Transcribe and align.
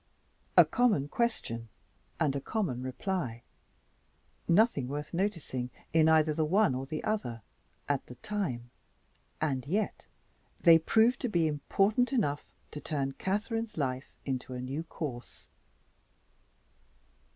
(A 0.57 0.65
common 0.65 1.07
question 1.09 1.69
and 2.19 2.35
a 2.35 2.41
common 2.41 2.81
reply. 2.81 3.43
Nothing 4.47 4.87
worth 4.87 5.13
noticing, 5.13 5.69
in 5.93 6.09
either 6.09 6.33
the 6.33 6.43
one 6.43 6.73
or 6.73 6.87
the 6.87 7.03
other, 7.03 7.43
at 7.87 8.07
the 8.07 8.15
time 8.15 8.71
and 9.41 9.63
yet 9.67 10.07
they 10.59 10.79
proved 10.79 11.19
to 11.19 11.29
be 11.29 11.45
important 11.45 12.11
enough 12.11 12.43
to 12.71 12.81
turn 12.81 13.11
Catherine's 13.11 13.77
life 13.77 14.15
into 14.25 14.55
a 14.55 14.59
new 14.59 14.81
course.) 14.85 15.49